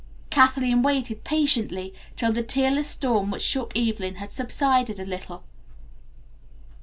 [0.31, 5.43] Kathleen waited patiently till the tearless storm which shook Evelyn had subsided a little.